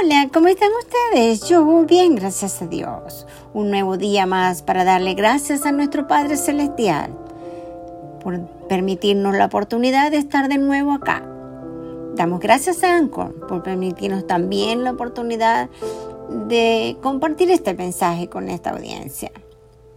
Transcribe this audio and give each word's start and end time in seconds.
Hola, 0.00 0.28
¿cómo 0.32 0.48
están 0.48 0.70
ustedes? 0.78 1.48
Yo 1.48 1.84
bien, 1.84 2.14
gracias 2.14 2.62
a 2.62 2.66
Dios. 2.66 3.26
Un 3.52 3.70
nuevo 3.70 3.96
día 3.96 4.26
más 4.26 4.62
para 4.62 4.84
darle 4.84 5.14
gracias 5.14 5.66
a 5.66 5.72
nuestro 5.72 6.06
Padre 6.06 6.36
Celestial 6.36 7.10
por 8.22 8.40
permitirnos 8.68 9.36
la 9.36 9.46
oportunidad 9.46 10.10
de 10.10 10.18
estar 10.18 10.48
de 10.48 10.58
nuevo 10.58 10.92
acá. 10.92 11.22
Damos 12.14 12.40
gracias 12.40 12.82
a 12.84 12.96
Anchor 12.96 13.46
por 13.46 13.62
permitirnos 13.62 14.26
también 14.26 14.84
la 14.84 14.92
oportunidad 14.92 15.68
de 16.48 16.96
compartir 17.02 17.50
este 17.50 17.74
mensaje 17.74 18.28
con 18.28 18.48
esta 18.48 18.70
audiencia. 18.70 19.30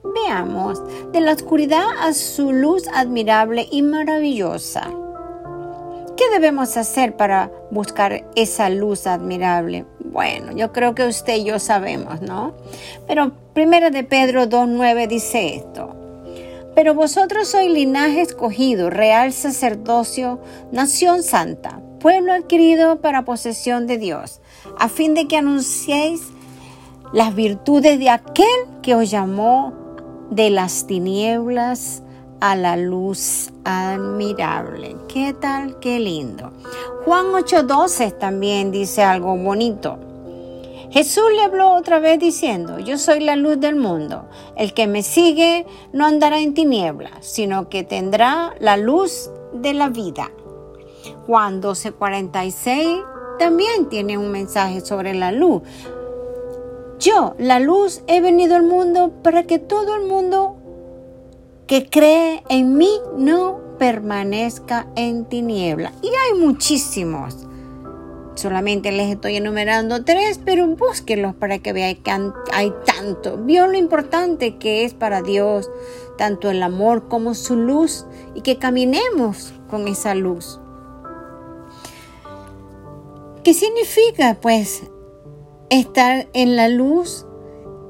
Veamos, 0.04 0.82
de 1.12 1.22
la 1.22 1.34
oscuridad 1.34 1.86
a 2.02 2.14
su 2.14 2.52
luz 2.52 2.88
admirable 2.94 3.68
y 3.72 3.82
maravillosa. 3.82 4.90
¿Qué 6.18 6.24
debemos 6.32 6.78
hacer 6.78 7.18
para 7.18 7.52
buscar 7.72 8.26
esa 8.36 8.70
luz 8.70 9.06
admirable? 9.06 9.86
Bueno, 10.00 10.54
yo 10.54 10.72
creo 10.72 10.96
que 10.96 11.06
usted 11.06 11.36
y 11.36 11.44
yo 11.44 11.60
sabemos, 11.60 12.22
¿no? 12.22 12.54
Pero 13.06 13.34
primera 13.54 13.90
de 13.90 14.06
Pedro 14.06 14.46
2.9 14.46 15.08
dice 15.08 15.56
esto. 15.56 15.94
Pero 16.74 16.94
vosotros 16.94 17.50
sois 17.50 17.70
linaje 17.70 18.22
escogido, 18.22 18.90
real 18.90 19.34
sacerdocio, 19.34 20.40
nación 20.72 21.22
santa, 21.22 21.82
pueblo 22.00 22.32
adquirido 22.32 23.02
para 23.02 23.26
posesión 23.26 23.86
de 23.86 23.98
Dios, 23.98 24.40
a 24.80 24.88
fin 24.88 25.16
de 25.16 25.28
que 25.28 25.38
anunciéis 25.38 26.22
las 27.12 27.36
virtudes 27.36 28.00
de 28.00 28.10
aquel 28.10 28.46
que 28.82 28.96
os 28.96 29.12
llamó 29.12 29.74
de 30.30 30.50
las 30.50 30.88
tinieblas 30.88 32.04
a 32.40 32.56
la 32.56 32.78
luz 32.78 33.52
admirable. 33.64 34.96
¿Qué 35.08 35.34
tal? 35.34 35.80
Qué 35.80 36.00
lindo. 36.00 36.52
Juan 37.06 37.28
8:12 37.28 38.18
también 38.18 38.72
dice 38.72 39.04
algo 39.04 39.36
bonito. 39.38 39.98
Jesús 40.92 41.26
le 41.36 41.44
habló 41.44 41.74
otra 41.74 42.00
vez 42.00 42.20
diciendo, 42.20 42.80
yo 42.80 42.98
soy 42.98 43.20
la 43.20 43.36
luz 43.36 43.60
del 43.60 43.76
mundo. 43.76 44.30
El 44.56 44.74
que 44.74 44.88
me 44.88 45.04
sigue 45.04 45.66
no 45.92 46.06
andará 46.06 46.40
en 46.40 46.54
tinieblas, 46.54 47.26
sino 47.26 47.68
que 47.68 47.84
tendrá 47.84 48.54
la 48.60 48.78
luz 48.78 49.30
de 49.52 49.74
la 49.74 49.90
vida. 49.90 50.32
Juan 51.28 51.62
12:46 51.62 53.04
también 53.40 53.90
tiene 53.90 54.18
un 54.18 54.32
mensaje 54.32 54.82
sobre 54.82 55.14
la 55.14 55.32
luz. 55.32 55.64
Yo, 57.00 57.36
la 57.38 57.60
luz, 57.60 58.02
he 58.08 58.22
venido 58.22 58.56
al 58.56 58.64
mundo 58.64 59.12
para 59.22 59.44
que 59.44 59.60
todo 59.60 59.96
el 59.96 60.06
mundo 60.06 60.56
que 61.68 61.90
cree 61.90 62.44
en 62.50 62.78
mí 62.78 63.00
no 63.18 63.60
permanezca 63.78 64.88
en 64.96 65.26
tiniebla. 65.26 65.92
Y 66.02 66.08
hay 66.08 66.40
muchísimos. 66.40 67.48
Solamente 68.36 68.92
les 68.92 69.14
estoy 69.14 69.38
enumerando 69.38 70.04
tres, 70.04 70.42
pero 70.44 70.68
búsquenlos 70.68 71.36
para 71.36 71.60
que 71.60 71.72
vean 71.72 71.96
que 71.96 72.12
hay 72.54 72.74
tanto. 72.86 73.38
Vio 73.38 73.66
lo 73.68 73.78
importante 73.78 74.58
que 74.58 74.84
es 74.84 74.94
para 74.94 75.22
Dios, 75.22 75.72
tanto 76.18 76.50
el 76.50 76.62
amor 76.62 77.08
como 77.08 77.34
su 77.34 77.56
luz, 77.56 78.06
y 78.34 78.42
que 78.42 78.58
caminemos 78.58 79.54
con 79.70 79.88
esa 79.88 80.16
luz. 80.16 80.60
¿Qué 83.44 83.54
significa, 83.54 84.38
pues, 84.42 84.84
estar 85.70 86.28
en 86.34 86.56
la 86.56 86.68
luz 86.68 87.26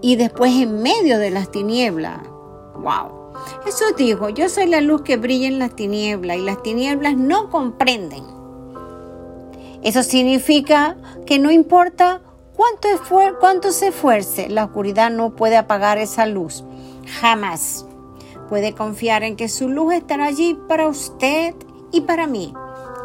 y 0.02 0.16
después 0.16 0.54
en 0.54 0.84
medio 0.84 1.18
de 1.18 1.32
las 1.32 1.50
tinieblas? 1.50 2.20
¡Wow! 2.76 3.15
Jesús 3.64 3.94
dijo, 3.98 4.30
yo 4.30 4.50
soy 4.50 4.68
la 4.68 4.82
luz 4.82 5.02
que 5.02 5.18
brilla 5.18 5.48
en 5.48 5.60
las 5.60 5.76
tinieblas 5.76 6.38
y 6.38 6.42
las 6.42 6.62
tinieblas 6.64 7.16
no 7.16 7.50
comprenden. 7.50 8.24
Eso 9.84 10.04
significa 10.04 10.98
que 11.26 11.40
no 11.40 11.52
importa 11.52 12.22
cuánto, 12.56 12.88
cuánto 13.40 13.72
se 13.72 13.90
esfuerce, 13.90 14.50
la 14.50 14.66
oscuridad 14.66 15.12
no 15.12 15.36
puede 15.36 15.58
apagar 15.58 15.98
esa 15.98 16.26
luz. 16.26 16.64
Jamás. 17.20 17.86
Puede 18.50 18.74
confiar 18.74 19.24
en 19.24 19.36
que 19.36 19.50
su 19.50 19.70
luz 19.70 19.94
estará 19.94 20.26
allí 20.26 20.58
para 20.68 20.88
usted 20.88 21.56
y 21.92 22.02
para 22.02 22.28
mí. 22.28 22.54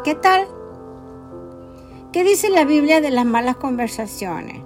¿Qué 0.03 0.15
tal? 0.15 0.47
¿Qué 2.11 2.23
dice 2.23 2.49
la 2.49 2.65
Biblia 2.65 3.01
de 3.01 3.09
las 3.09 3.25
malas 3.25 3.55
conversaciones? 3.55 4.61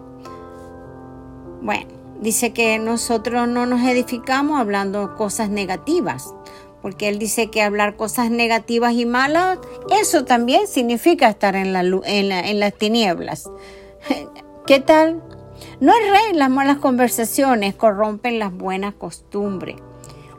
Bueno, 1.62 1.95
dice 2.22 2.53
que 2.53 2.80
nosotros 2.80 3.48
no 3.48 3.66
nos 3.66 3.81
edificamos 3.81 4.59
hablando 4.59 5.16
cosas 5.16 5.50
negativas, 5.50 6.34
porque 6.81 7.09
él 7.09 7.20
dice 7.20 7.50
que 7.50 7.62
hablar 7.62 7.96
cosas 7.96 8.30
negativas 8.30 8.94
y 8.94 9.06
malas, 9.06 9.58
eso 10.02 10.26
también 10.26 10.68
significa 10.68 11.30
estar 11.30 11.56
en, 11.56 11.74
la, 11.74 11.81
en, 11.81 12.59
las 12.59 12.74
tinieblas. 12.76 13.50
¿Qué 14.68 14.80
tal? 14.80 15.22
No 15.80 15.92
es 15.94 16.12
rey 16.12 16.34
las 16.34 16.50
malas 16.50 16.78
conversaciones, 16.78 17.76
corrompen 17.76 18.40
las 18.40 18.53
buenas 18.53 18.94
costumbres. 18.94 19.78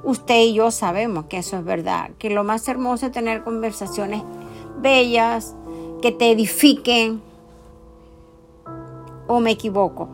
Usted 0.04 0.40
y 0.40 0.54
yo 0.54 0.70
sabemos 0.70 1.26
que 1.26 1.38
eso 1.38 1.58
es 1.58 1.64
verdad, 1.64 2.10
que 2.18 2.30
lo 2.30 2.44
más 2.44 2.68
hermoso 2.68 3.06
es 3.06 3.12
tener 3.12 3.42
conversaciones 3.42 4.22
bellas, 4.78 5.56
que 6.00 6.12
te 6.12 6.30
edifiquen. 6.30 7.22
¿O 9.26 9.40
me 9.40 9.50
equivoco? 9.50 10.08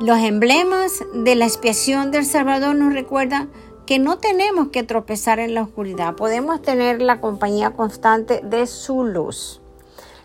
Los 0.00 0.18
emblemas 0.18 1.04
de 1.14 1.36
la 1.36 1.44
expiación 1.44 2.10
del 2.10 2.26
Salvador 2.26 2.74
nos 2.74 2.92
recuerdan 2.92 3.52
que 3.86 4.00
no 4.00 4.18
tenemos 4.18 4.70
que 4.70 4.82
tropezar 4.82 5.38
en 5.38 5.54
la 5.54 5.62
oscuridad, 5.62 6.16
podemos 6.16 6.60
tener 6.62 7.00
la 7.00 7.20
compañía 7.20 7.70
constante 7.70 8.40
de 8.42 8.66
su 8.66 9.04
luz. 9.04 9.60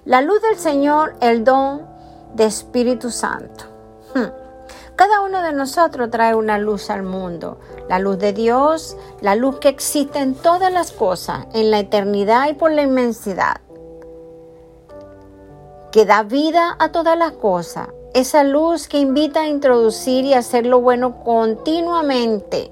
La 0.06 0.22
luz 0.22 0.41
del 0.41 0.57
Señor, 0.57 1.16
el 1.22 1.44
don 1.44 1.85
de 2.34 2.46
Espíritu 2.46 3.12
Santo. 3.12 3.66
Hmm. 4.16 4.31
Cada 4.96 5.22
uno 5.22 5.44
de 5.44 5.53
nosotros 5.53 6.09
trae 6.09 6.34
una 6.34 6.57
luz 6.57 6.90
al 6.90 7.03
mundo, 7.03 7.59
la 7.88 8.00
luz 8.00 8.18
de 8.18 8.34
Dios, 8.34 8.97
la 9.22 9.36
luz 9.36 9.59
que 9.59 9.69
existe 9.69 10.18
en 10.18 10.34
todas 10.34 10.74
las 10.74 10.91
cosas, 10.91 11.46
en 11.53 11.69
la 11.69 11.78
eternidad 11.78 12.50
y 12.50 12.53
por 12.53 12.72
la 12.72 12.81
inmensidad, 12.81 13.62
que 15.91 16.06
da 16.06 16.24
vida 16.24 16.75
a 16.80 16.91
todas 16.91 17.18
las 17.18 17.34
cosas, 17.34 17.90
esa 18.19 18.44
luz 18.44 18.88
que 18.88 19.00
invita 19.00 19.41
a 19.41 19.47
introducir 19.47 20.25
y 20.25 20.34
hacer 20.34 20.66
lo 20.66 20.81
bueno 20.81 21.24
continuamente 21.24 22.72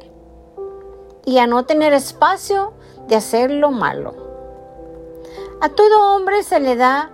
y 1.26 1.40
a 1.40 1.48
no 1.48 1.66
tener 1.66 1.94
espacio 1.94 2.74
de 3.08 3.16
hacer 3.16 3.52
lo 3.52 3.72
malo. 3.72 4.14
A 5.62 5.70
todo 5.70 6.16
hombre 6.16 6.44
se 6.44 6.60
le 6.60 6.76
da 6.76 7.10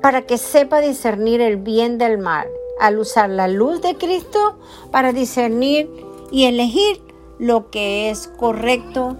para 0.00 0.22
que 0.22 0.38
sepa 0.38 0.80
discernir 0.80 1.40
el 1.40 1.56
bien 1.56 1.98
del 1.98 2.18
mal, 2.18 2.46
al 2.80 2.98
usar 2.98 3.30
la 3.30 3.48
luz 3.48 3.80
de 3.82 3.96
Cristo 3.96 4.58
para 4.90 5.12
discernir 5.12 5.90
y 6.30 6.44
elegir 6.44 7.00
lo 7.38 7.70
que 7.70 8.10
es 8.10 8.28
correcto 8.28 9.16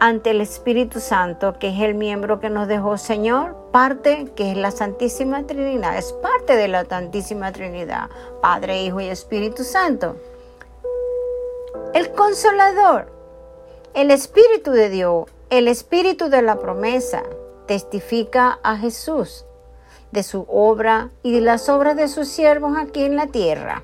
ante 0.00 0.30
el 0.30 0.40
Espíritu 0.40 1.00
Santo, 1.00 1.58
que 1.58 1.68
es 1.68 1.80
el 1.80 1.94
miembro 1.94 2.40
que 2.40 2.50
nos 2.50 2.68
dejó 2.68 2.98
Señor, 2.98 3.63
parte 3.74 4.30
que 4.36 4.52
es 4.52 4.56
la 4.56 4.70
Santísima 4.70 5.48
Trinidad, 5.48 5.98
es 5.98 6.12
parte 6.12 6.54
de 6.54 6.68
la 6.68 6.84
Santísima 6.84 7.50
Trinidad, 7.50 8.08
Padre, 8.40 8.84
Hijo 8.84 9.00
y 9.00 9.08
Espíritu 9.08 9.64
Santo. 9.64 10.14
El 11.92 12.12
consolador, 12.12 13.10
el 13.92 14.12
Espíritu 14.12 14.70
de 14.70 14.90
Dios, 14.90 15.24
el 15.50 15.66
Espíritu 15.66 16.28
de 16.28 16.42
la 16.42 16.60
promesa, 16.60 17.24
testifica 17.66 18.60
a 18.62 18.76
Jesús 18.76 19.44
de 20.12 20.22
su 20.22 20.46
obra 20.48 21.10
y 21.24 21.34
de 21.34 21.40
las 21.40 21.68
obras 21.68 21.96
de 21.96 22.06
sus 22.06 22.28
siervos 22.28 22.76
aquí 22.78 23.02
en 23.02 23.16
la 23.16 23.26
tierra. 23.26 23.82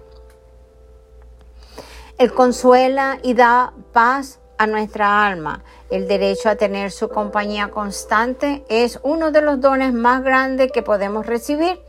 Él 2.17 2.33
consuela 2.33 3.19
y 3.25 3.35
da 3.35 3.73
paz 3.93 4.39
a 4.61 4.67
nuestra 4.67 5.27
alma. 5.27 5.65
El 5.89 6.07
derecho 6.07 6.51
a 6.51 6.57
tener 6.57 6.91
su 6.91 7.09
compañía 7.09 7.71
constante 7.71 8.63
es 8.69 9.01
uno 9.03 9.31
de 9.31 9.41
los 9.41 9.59
dones 9.59 9.95
más 9.95 10.23
grandes 10.23 10.71
que 10.71 10.83
podemos 10.83 11.25
recibir 11.25 11.81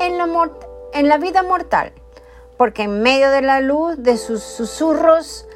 en 0.00 0.16
la, 0.16 0.50
en 0.94 1.08
la 1.08 1.18
vida 1.18 1.42
mortal, 1.42 1.92
porque 2.56 2.84
en 2.84 3.02
medio 3.02 3.30
de 3.30 3.42
la 3.42 3.60
luz 3.60 3.96
de 3.98 4.16
sus 4.16 4.42
susurros 4.42 5.46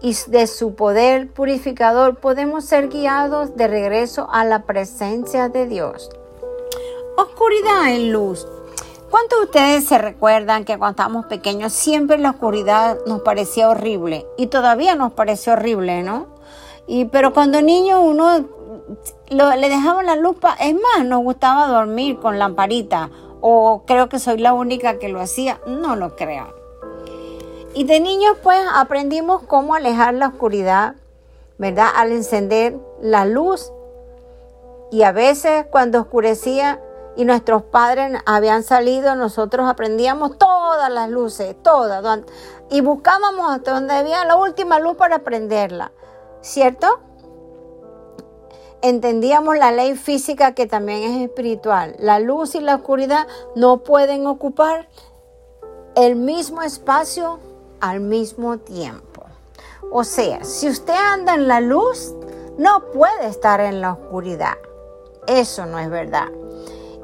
y 0.00 0.16
de 0.28 0.46
su 0.46 0.74
poder 0.76 1.30
purificador 1.30 2.16
podemos 2.16 2.64
ser 2.64 2.88
guiados 2.88 3.54
de 3.58 3.68
regreso 3.68 4.30
a 4.32 4.46
la 4.46 4.62
presencia 4.62 5.50
de 5.50 5.66
Dios. 5.66 6.08
Oscuridad 7.18 7.90
en 7.90 8.12
luz. 8.12 8.46
¿Cuántos 9.12 9.40
de 9.40 9.44
ustedes 9.44 9.84
se 9.84 9.98
recuerdan 9.98 10.64
que 10.64 10.78
cuando 10.78 10.92
estábamos 10.92 11.26
pequeños 11.26 11.74
siempre 11.74 12.16
la 12.16 12.30
oscuridad 12.30 12.96
nos 13.06 13.20
parecía 13.20 13.68
horrible? 13.68 14.26
Y 14.38 14.46
todavía 14.46 14.94
nos 14.94 15.12
parece 15.12 15.50
horrible, 15.50 16.02
¿no? 16.02 16.28
Y, 16.86 17.04
pero 17.04 17.34
cuando 17.34 17.60
niño 17.60 18.00
uno 18.00 18.48
le 19.28 19.68
dejaba 19.68 20.02
la 20.02 20.16
luz, 20.16 20.38
es 20.60 20.74
más, 20.74 21.04
nos 21.04 21.22
gustaba 21.22 21.66
dormir 21.66 22.20
con 22.20 22.38
lamparita. 22.38 23.10
O 23.42 23.82
creo 23.86 24.08
que 24.08 24.18
soy 24.18 24.38
la 24.38 24.54
única 24.54 24.98
que 24.98 25.10
lo 25.10 25.20
hacía, 25.20 25.60
no 25.66 25.94
lo 25.94 26.16
creo. 26.16 26.54
Y 27.74 27.84
de 27.84 28.00
niños 28.00 28.38
pues 28.42 28.60
aprendimos 28.74 29.42
cómo 29.42 29.74
alejar 29.74 30.14
la 30.14 30.28
oscuridad, 30.28 30.94
¿verdad? 31.58 31.88
Al 31.96 32.12
encender 32.12 32.78
la 33.02 33.26
luz. 33.26 33.74
Y 34.90 35.02
a 35.02 35.12
veces 35.12 35.66
cuando 35.70 36.00
oscurecía 36.00 36.80
y 37.16 37.24
nuestros 37.24 37.62
padres 37.62 38.20
habían 38.26 38.62
salido, 38.62 39.14
nosotros 39.14 39.68
aprendíamos 39.68 40.38
todas 40.38 40.90
las 40.90 41.10
luces, 41.10 41.54
todas, 41.62 42.20
y 42.70 42.80
buscábamos 42.80 43.50
hasta 43.50 43.72
donde 43.72 43.94
había 43.94 44.24
la 44.24 44.36
última 44.36 44.78
luz 44.78 44.96
para 44.96 45.20
prenderla, 45.20 45.92
¿cierto? 46.40 47.00
Entendíamos 48.80 49.56
la 49.58 49.70
ley 49.70 49.94
física 49.94 50.54
que 50.54 50.66
también 50.66 51.02
es 51.02 51.22
espiritual. 51.22 51.94
La 52.00 52.18
luz 52.18 52.56
y 52.56 52.60
la 52.60 52.76
oscuridad 52.76 53.28
no 53.54 53.84
pueden 53.84 54.26
ocupar 54.26 54.88
el 55.94 56.16
mismo 56.16 56.62
espacio 56.62 57.38
al 57.80 58.00
mismo 58.00 58.58
tiempo. 58.58 59.22
O 59.92 60.02
sea, 60.02 60.42
si 60.42 60.68
usted 60.68 60.94
anda 60.94 61.34
en 61.34 61.46
la 61.46 61.60
luz, 61.60 62.14
no 62.58 62.90
puede 62.92 63.28
estar 63.28 63.60
en 63.60 63.80
la 63.80 63.92
oscuridad. 63.92 64.56
Eso 65.28 65.66
no 65.66 65.78
es 65.78 65.88
verdad. 65.88 66.28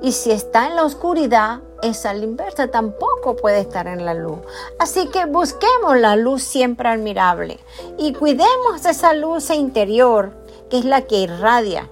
Y 0.00 0.12
si 0.12 0.30
está 0.30 0.68
en 0.68 0.76
la 0.76 0.84
oscuridad, 0.84 1.60
es 1.82 2.06
al 2.06 2.22
inversa, 2.22 2.70
tampoco 2.70 3.36
puede 3.36 3.60
estar 3.60 3.86
en 3.86 4.04
la 4.04 4.14
luz. 4.14 4.38
Así 4.78 5.08
que 5.08 5.26
busquemos 5.26 5.96
la 5.96 6.16
luz 6.16 6.42
siempre 6.42 6.88
admirable 6.88 7.58
y 7.96 8.12
cuidemos 8.12 8.84
esa 8.84 9.12
luz 9.12 9.50
interior 9.50 10.32
que 10.70 10.78
es 10.78 10.84
la 10.84 11.02
que 11.02 11.16
irradia 11.16 11.88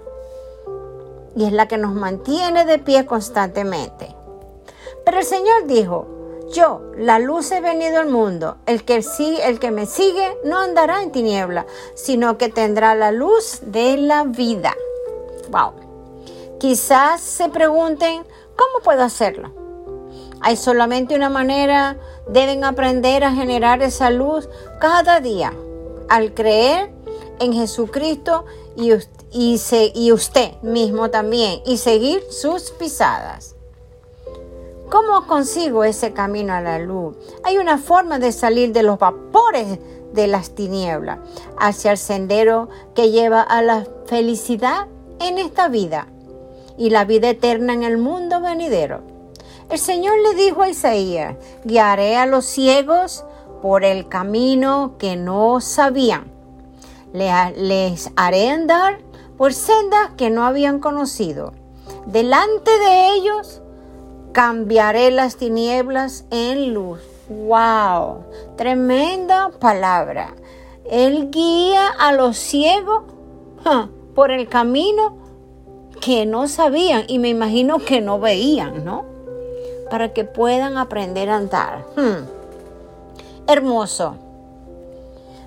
y 1.36 1.44
es 1.44 1.52
la 1.52 1.68
que 1.68 1.78
nos 1.78 1.94
mantiene 1.94 2.64
de 2.64 2.78
pie 2.78 3.06
constantemente. 3.06 4.14
Pero 5.04 5.18
el 5.18 5.24
Señor 5.24 5.66
dijo, 5.66 6.06
yo, 6.52 6.80
la 6.96 7.18
luz 7.18 7.50
he 7.52 7.60
venido 7.60 8.00
al 8.00 8.08
mundo. 8.08 8.56
El 8.66 8.84
que, 8.84 9.04
el 9.42 9.58
que 9.58 9.70
me 9.70 9.86
sigue 9.86 10.36
no 10.44 10.58
andará 10.58 11.02
en 11.02 11.12
tiniebla, 11.12 11.66
sino 11.94 12.38
que 12.38 12.48
tendrá 12.48 12.94
la 12.94 13.12
luz 13.12 13.60
de 13.62 13.96
la 13.98 14.24
vida. 14.24 14.74
Wow. 15.50 15.85
Quizás 16.58 17.20
se 17.20 17.50
pregunten, 17.50 18.22
¿cómo 18.56 18.82
puedo 18.82 19.02
hacerlo? 19.02 19.52
Hay 20.40 20.56
solamente 20.56 21.14
una 21.14 21.28
manera, 21.28 21.98
deben 22.28 22.64
aprender 22.64 23.24
a 23.24 23.32
generar 23.32 23.82
esa 23.82 24.08
luz 24.08 24.48
cada 24.80 25.20
día, 25.20 25.52
al 26.08 26.32
creer 26.32 26.90
en 27.40 27.52
Jesucristo 27.52 28.46
y, 28.74 28.92
usted 30.12 30.62
mismo 30.62 31.10
también, 31.10 31.60
y 31.66 31.76
seguir 31.76 32.22
sus 32.30 32.70
pisadas. 32.70 33.54
¿Cómo 34.88 35.26
consigo 35.26 35.84
ese 35.84 36.14
camino 36.14 36.54
a 36.54 36.62
la 36.62 36.78
luz? 36.78 37.16
Hay 37.44 37.58
una 37.58 37.76
forma 37.76 38.18
de 38.18 38.32
salir 38.32 38.72
de 38.72 38.82
los 38.82 38.98
vapores 38.98 39.78
de 40.12 40.26
las 40.26 40.54
tinieblas 40.54 41.18
hacia 41.58 41.90
el 41.90 41.98
sendero 41.98 42.70
que 42.94 43.10
lleva 43.10 43.42
a 43.42 43.60
la 43.60 43.86
felicidad 44.06 44.86
en 45.18 45.38
esta 45.38 45.68
vida 45.68 46.06
y 46.78 46.90
la 46.90 47.04
vida 47.04 47.30
eterna 47.30 47.72
en 47.72 47.82
el 47.82 47.98
mundo 47.98 48.40
venidero. 48.40 49.02
El 49.70 49.78
Señor 49.78 50.14
le 50.18 50.34
dijo 50.34 50.62
a 50.62 50.68
Isaías, 50.68 51.36
guiaré 51.64 52.16
a 52.16 52.26
los 52.26 52.44
ciegos 52.44 53.24
por 53.62 53.84
el 53.84 54.08
camino 54.08 54.94
que 54.98 55.16
no 55.16 55.60
sabían. 55.60 56.30
Les 57.12 58.10
haré 58.14 58.50
andar 58.50 58.98
por 59.36 59.52
sendas 59.52 60.10
que 60.16 60.30
no 60.30 60.44
habían 60.44 60.78
conocido. 60.78 61.52
Delante 62.06 62.70
de 62.78 63.14
ellos 63.14 63.62
cambiaré 64.32 65.10
las 65.10 65.36
tinieblas 65.36 66.26
en 66.30 66.74
luz. 66.74 67.00
¡Wow! 67.28 68.24
Tremenda 68.56 69.50
palabra. 69.58 70.34
Él 70.88 71.30
guía 71.30 71.88
a 71.88 72.12
los 72.12 72.36
ciegos 72.36 73.02
por 74.14 74.30
el 74.30 74.48
camino 74.48 75.25
que 76.06 76.24
no 76.24 76.46
sabían 76.46 77.02
y 77.08 77.18
me 77.18 77.28
imagino 77.28 77.80
que 77.80 78.00
no 78.00 78.20
veían, 78.20 78.84
¿no? 78.84 79.04
Para 79.90 80.12
que 80.12 80.24
puedan 80.24 80.76
aprender 80.76 81.28
a 81.28 81.36
andar. 81.36 81.84
Hmm. 81.96 82.28
Hermoso. 83.48 84.14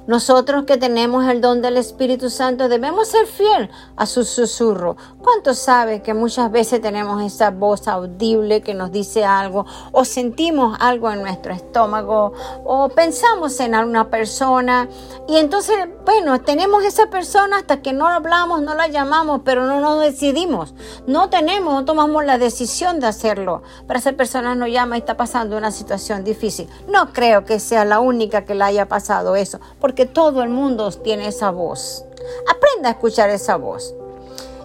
Nosotros 0.10 0.64
que 0.64 0.78
tenemos 0.78 1.30
el 1.30 1.40
don 1.40 1.62
del 1.62 1.78
Espíritu 1.78 2.32
Santo 2.32 2.68
debemos 2.68 3.10
ser 3.10 3.28
fiel 3.28 3.70
a 3.96 4.08
su 4.08 4.26
susurro. 4.26 4.98
¿Cuánto 5.22 5.54
sabe 5.54 6.02
que 6.02 6.16
muchas 6.16 6.50
veces 6.52 6.82
tenemos 6.82 7.22
esa 7.22 7.52
voz 7.52 7.88
audible 7.88 8.64
que 8.64 8.74
nos 8.74 8.92
dice 8.92 9.24
algo 9.24 9.68
o 9.92 10.06
sentimos 10.06 10.76
algo 10.80 11.12
en 11.12 11.22
nuestro 11.22 11.54
estómago 11.54 12.34
o 12.66 12.90
pensamos 12.90 13.60
en 13.60 13.76
alguna 13.76 14.10
persona 14.10 14.90
y 15.28 15.38
entonces, 15.38 15.78
bueno, 16.06 16.42
tenemos 16.42 16.84
esa 16.86 17.12
persona 17.12 17.58
hasta 17.58 17.84
que 17.84 17.94
no 17.94 18.08
hablamos, 18.08 18.64
no 18.64 18.74
la 18.74 18.88
llamamos, 18.88 19.42
pero 19.46 19.68
no 19.68 19.80
nos 19.80 20.02
decidimos. 20.02 20.74
No 21.06 21.30
tenemos, 21.30 21.72
no 21.72 21.86
tomamos 21.86 22.26
la 22.26 22.40
decisión 22.40 23.00
de 23.00 23.06
hacerlo. 23.06 23.62
Pero 23.86 24.00
esa 24.00 24.14
persona 24.14 24.56
nos 24.56 24.70
llama 24.70 24.98
y 24.98 25.02
está 25.02 25.18
pasando 25.18 25.56
una 25.56 25.70
situación 25.70 26.24
difícil. 26.24 26.68
No 26.88 27.14
creo 27.14 27.46
que 27.46 27.60
sea 27.60 27.86
la 27.86 28.00
única 28.00 28.44
que 28.44 28.56
le 28.56 28.64
haya 28.64 28.88
pasado 28.88 29.36
eso, 29.36 29.60
porque 29.80 29.99
todo 30.06 30.44
el 30.44 30.50
mundo 30.50 30.92
tiene 30.92 31.28
esa 31.28 31.52
voz. 31.52 32.06
Aprenda 32.50 32.90
a 32.90 32.92
escuchar 32.94 33.30
esa 33.30 33.56
voz 33.56 33.94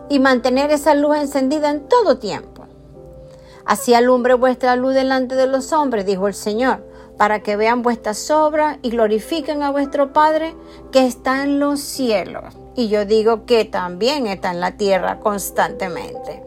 y 0.09 0.19
mantener 0.19 0.71
esa 0.71 0.95
luz 0.95 1.17
encendida 1.17 1.71
en 1.71 1.89
todo 1.89 2.19
tiempo. 2.19 2.67
Así 3.65 3.95
alumbre 3.95 4.35
vuestra 4.35 4.77
luz 4.77 4.95
delante 4.95 5.35
de 5.37 5.47
los 5.47 5.73
hombres, 5.73 6.05
dijo 6.05 6.29
el 6.29 6.35
Señor, 6.35 6.85
para 7.17 7.43
que 7.43 7.57
vean 7.57 7.83
vuestras 7.83 8.31
obras 8.31 8.79
y 8.83 8.91
glorifiquen 8.91 9.63
a 9.63 9.71
vuestro 9.71 10.13
Padre 10.13 10.55
que 10.93 11.07
está 11.07 11.43
en 11.43 11.61
los 11.61 11.81
cielos. 11.81 12.55
Y 12.77 12.89
yo 12.89 13.07
digo 13.07 13.47
que 13.47 13.65
también 13.65 14.27
está 14.27 14.51
en 14.51 14.61
la 14.61 14.77
tierra 14.77 15.21
constantemente. 15.21 16.43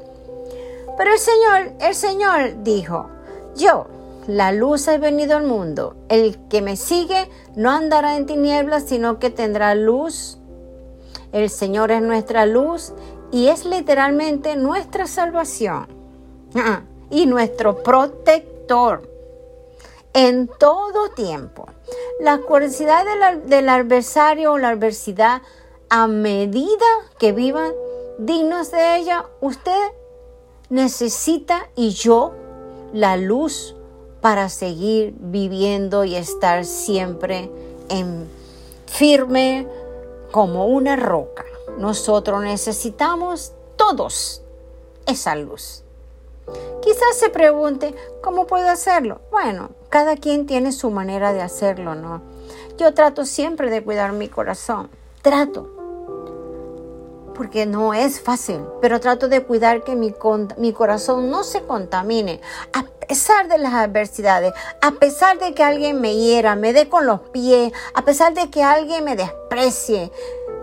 Pero 0.97 1.11
el 1.13 1.19
Señor, 1.19 1.73
el 1.79 1.95
Señor 1.95 2.63
dijo, 2.63 3.09
yo, 3.55 3.87
la 4.27 4.51
luz 4.51 4.89
ha 4.89 4.97
venido 4.97 5.37
al 5.37 5.45
mundo. 5.45 5.95
El 6.09 6.37
que 6.49 6.61
me 6.61 6.75
sigue 6.75 7.29
no 7.55 7.71
andará 7.71 8.17
en 8.17 8.25
tinieblas, 8.25 8.83
sino 8.83 9.19
que 9.19 9.29
tendrá 9.29 9.73
luz. 9.73 10.37
El 11.31 11.49
Señor 11.49 11.91
es 11.91 12.01
nuestra 12.01 12.45
luz 12.45 12.93
y 13.31 13.47
es 13.47 13.65
literalmente 13.65 14.55
nuestra 14.55 15.07
salvación 15.07 15.87
ah, 16.55 16.81
y 17.09 17.25
nuestro 17.25 17.83
protector 17.83 19.09
en 20.13 20.47
todo 20.59 21.09
tiempo. 21.09 21.67
La 22.19 22.39
curiosidad 22.39 23.03
del, 23.05 23.47
del 23.47 23.69
adversario 23.69 24.53
o 24.53 24.57
la 24.57 24.69
adversidad, 24.69 25.41
a 25.89 26.07
medida 26.07 26.85
que 27.17 27.31
vivan 27.31 27.71
dignos 28.19 28.71
de 28.71 28.97
ella, 28.97 29.25
usted 29.39 29.79
necesita 30.69 31.69
y 31.75 31.91
yo 31.91 32.33
la 32.93 33.15
luz 33.15 33.76
para 34.27 34.49
seguir 34.49 35.13
viviendo 35.17 36.03
y 36.03 36.17
estar 36.17 36.65
siempre 36.65 37.49
en 37.87 38.27
firme 38.85 39.65
como 40.31 40.65
una 40.65 40.97
roca. 40.97 41.45
Nosotros 41.77 42.43
necesitamos 42.43 43.53
todos 43.77 44.41
esa 45.05 45.33
luz. 45.37 45.85
Quizás 46.81 47.15
se 47.17 47.29
pregunte, 47.29 47.95
¿cómo 48.21 48.47
puedo 48.47 48.67
hacerlo? 48.67 49.21
Bueno, 49.31 49.69
cada 49.87 50.17
quien 50.17 50.45
tiene 50.45 50.73
su 50.73 50.91
manera 50.91 51.31
de 51.31 51.41
hacerlo, 51.41 51.95
¿no? 51.95 52.21
Yo 52.77 52.93
trato 52.93 53.23
siempre 53.23 53.69
de 53.69 53.81
cuidar 53.81 54.11
mi 54.11 54.27
corazón. 54.27 54.89
Trato 55.21 55.76
porque 57.37 57.65
no 57.65 57.93
es 57.93 58.19
fácil, 58.19 58.59
pero 58.81 58.99
trato 58.99 59.27
de 59.27 59.43
cuidar 59.43 59.83
que 59.83 59.95
mi, 59.95 60.13
mi 60.57 60.73
corazón 60.73 61.29
no 61.29 61.43
se 61.43 61.61
contamine 61.61 62.41
a 62.73 62.83
pesar 63.07 63.47
de 63.47 63.57
las 63.57 63.73
adversidades, 63.73 64.53
a 64.81 64.91
pesar 64.91 65.39
de 65.39 65.53
que 65.53 65.63
alguien 65.63 66.01
me 66.01 66.15
hiera, 66.15 66.55
me 66.55 66.73
dé 66.73 66.89
con 66.89 67.05
los 67.05 67.21
pies, 67.29 67.71
a 67.93 68.03
pesar 68.03 68.33
de 68.33 68.49
que 68.49 68.63
alguien 68.63 69.05
me 69.05 69.15
desprecie, 69.15 70.11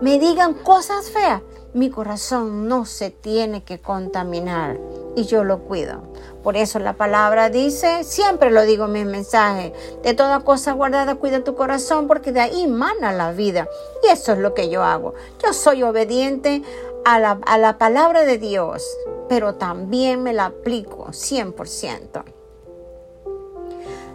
me 0.01 0.19
digan 0.19 0.53
cosas 0.53 1.09
feas, 1.09 1.41
mi 1.73 1.89
corazón 1.89 2.67
no 2.67 2.85
se 2.85 3.09
tiene 3.09 3.63
que 3.63 3.81
contaminar 3.81 4.79
y 5.15 5.25
yo 5.25 5.43
lo 5.43 5.59
cuido. 5.59 6.03
Por 6.45 6.57
eso 6.57 6.77
la 6.77 6.93
palabra 6.93 7.49
dice, 7.49 8.03
siempre 8.03 8.51
lo 8.51 8.61
digo 8.61 8.85
en 8.85 8.91
mis 8.91 9.05
mensajes, 9.07 9.73
de 10.03 10.13
toda 10.13 10.41
cosa 10.41 10.73
guardada 10.73 11.15
cuida 11.15 11.43
tu 11.43 11.55
corazón 11.55 12.07
porque 12.07 12.31
de 12.31 12.39
ahí 12.39 12.67
mana 12.67 13.11
la 13.13 13.31
vida. 13.31 13.67
Y 14.03 14.11
eso 14.11 14.33
es 14.33 14.37
lo 14.37 14.53
que 14.53 14.69
yo 14.69 14.83
hago. 14.83 15.15
Yo 15.43 15.53
soy 15.53 15.81
obediente 15.81 16.61
a 17.03 17.17
la, 17.17 17.39
a 17.47 17.57
la 17.57 17.79
palabra 17.79 18.25
de 18.25 18.37
Dios, 18.37 18.87
pero 19.27 19.55
también 19.55 20.21
me 20.21 20.33
la 20.33 20.45
aplico 20.45 21.07
100%. 21.07 22.23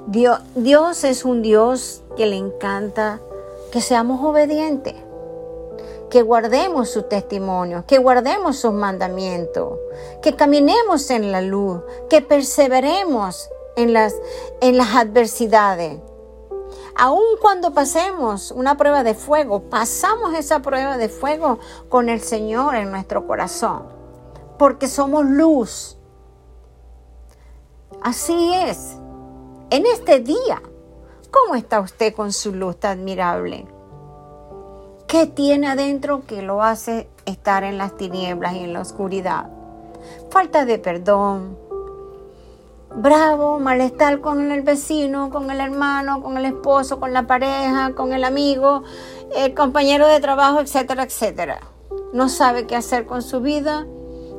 Dios, 0.07 0.39
Dios 0.55 1.03
es 1.03 1.25
un 1.25 1.43
Dios 1.43 2.05
que 2.17 2.27
le 2.27 2.37
encanta 2.37 3.21
que 3.73 3.81
seamos 3.81 4.25
obedientes 4.25 4.95
que 6.11 6.23
guardemos 6.23 6.91
su 6.91 7.05
testimonio, 7.05 7.85
que 7.87 7.99
guardemos 7.99 8.59
sus 8.59 8.73
mandamientos, 8.73 9.79
que 10.23 10.37
caminemos 10.37 11.11
en 11.11 11.33
la 11.33 11.41
luz, 11.41 11.81
que 12.09 12.21
perseveremos 12.21 13.49
en 13.77 13.93
las, 13.93 14.15
en 14.61 14.77
las 14.77 14.95
adversidades. 14.95 16.01
Aun 16.97 17.39
cuando 17.41 17.73
pasemos 17.73 18.51
una 18.51 18.77
prueba 18.77 19.03
de 19.03 19.15
fuego, 19.15 19.71
pasamos 19.71 20.35
esa 20.35 20.61
prueba 20.61 20.99
de 20.99 21.09
fuego 21.09 21.59
con 21.89 22.09
el 22.09 22.21
Señor 22.21 22.75
en 22.75 22.91
nuestro 22.91 23.27
corazón, 23.27 23.85
porque 24.59 24.89
somos 24.89 25.25
luz 25.25 25.97
Así 28.03 28.55
es. 28.55 28.97
En 29.69 29.85
este 29.85 30.21
día, 30.21 30.63
¿cómo 31.31 31.55
está 31.55 31.81
usted 31.81 32.15
con 32.15 32.33
su 32.33 32.55
luz 32.55 32.77
admirable? 32.83 33.67
¿Qué 35.11 35.27
tiene 35.27 35.67
adentro 35.67 36.25
que 36.25 36.41
lo 36.41 36.63
hace 36.63 37.09
estar 37.27 37.65
en 37.65 37.79
las 37.79 37.97
tinieblas 37.97 38.55
y 38.55 38.61
en 38.61 38.73
la 38.73 38.81
oscuridad? 38.81 39.47
Falta 40.31 40.65
de 40.65 40.79
perdón, 40.79 41.59
bravo, 42.95 43.59
malestar 43.59 44.21
con 44.21 44.53
el 44.53 44.63
vecino, 44.63 45.31
con 45.31 45.51
el 45.51 45.59
hermano, 45.59 46.23
con 46.23 46.39
el 46.39 46.45
esposo, 46.45 47.01
con 47.01 47.13
la 47.13 47.27
pareja, 47.27 47.93
con 47.97 48.13
el 48.13 48.23
amigo, 48.23 48.85
el 49.35 49.53
compañero 49.53 50.07
de 50.07 50.21
trabajo, 50.21 50.61
etcétera, 50.61 51.03
etcétera. 51.03 51.59
No 52.13 52.29
sabe 52.29 52.69
qué 52.69 52.77
hacer 52.77 53.05
con 53.05 53.23
su 53.23 53.41
vida. 53.41 53.89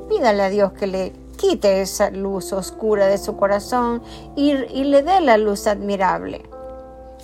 Pídale 0.08 0.42
a 0.42 0.50
Dios 0.50 0.72
que 0.72 0.88
le 0.88 1.12
quite 1.36 1.82
esa 1.82 2.12
luz 2.12 2.54
oscura 2.54 3.08
de 3.08 3.18
su 3.18 3.36
corazón 3.36 4.02
y, 4.38 4.52
y 4.54 4.86
le 4.86 5.04
dé 5.04 5.20
la 5.20 5.36
luz 5.36 5.68
admirable. 5.68 6.44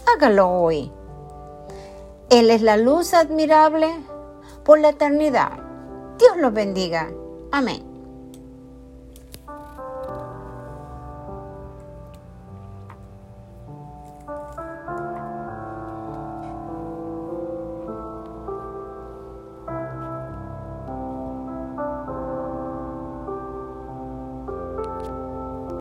Hágalo 0.05 0.49
hoy. 0.49 0.91
Él 2.29 2.49
es 2.49 2.61
la 2.61 2.75
luz 2.75 3.13
admirable 3.13 3.87
por 4.65 4.79
la 4.79 4.89
eternidad. 4.89 5.51
Dios 6.19 6.35
los 6.37 6.53
bendiga. 6.53 7.09
Amén. 7.51 7.96